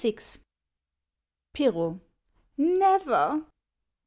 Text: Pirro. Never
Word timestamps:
Pirro. 1.53 2.01
Never 2.57 3.45